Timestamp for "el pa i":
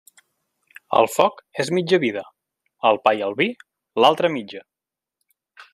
2.91-3.21